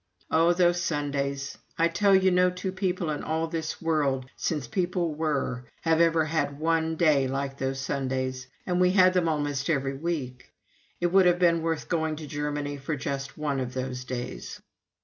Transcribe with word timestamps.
Oh, 0.31 0.51
those 0.51 0.81
Sundays! 0.81 1.59
I 1.77 1.87
tell 1.87 2.15
you 2.15 2.31
no 2.31 2.49
two 2.49 2.71
people 2.71 3.11
in 3.11 3.21
all 3.21 3.45
this 3.45 3.79
world, 3.79 4.25
since 4.35 4.65
people 4.67 5.13
were, 5.13 5.65
have 5.81 6.01
ever 6.01 6.25
had 6.25 6.57
one 6.59 6.95
day 6.95 7.27
like 7.27 7.59
those 7.59 7.79
Sundays. 7.79 8.47
And 8.65 8.81
we 8.81 8.89
had 8.93 9.13
them 9.13 9.29
almost 9.29 9.69
every 9.69 9.93
week. 9.93 10.51
It 10.99 11.11
would 11.13 11.27
have 11.27 11.37
been 11.37 11.61
worth 11.61 11.87
going 11.87 12.15
to 12.15 12.25
Germany 12.25 12.77
for 12.77 12.95
just 12.95 13.37
one 13.37 13.59
of 13.59 13.75
those 13.75 14.03
days. 14.03 14.59